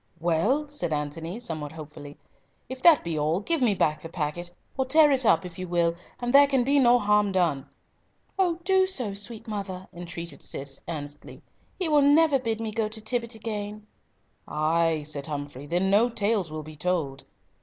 [0.19, 2.17] "Well," said Antony, somewhat hopefully,
[2.67, 5.67] "if that be all, give me back the packet, or tear it up, if you
[5.67, 7.67] will, and there can be no harm done."
[8.39, 11.43] "Oh, do so, sweet mother," entreated Cis, earnestly;
[11.77, 13.85] "he will never bid me go to Tibbott again."
[14.47, 17.23] "Ay," said Humfrey, "then no tales will be told."